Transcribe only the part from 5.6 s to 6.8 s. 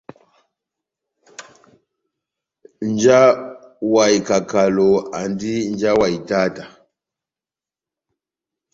nja wa itáta.